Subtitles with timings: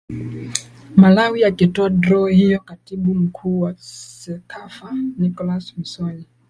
[0.95, 6.25] malawi akitoa draw hiyo katibu mkuu wa cecafa nicholas msonyi